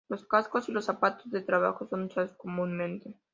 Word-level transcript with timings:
Los 0.09 0.25
cascos 0.25 0.67
y 0.67 0.71
los 0.71 0.85
zapatos 0.85 1.29
de 1.29 1.43
trabajo 1.43 1.85
son 1.85 2.05
usados 2.05 2.33
comúnmente. 2.33 3.13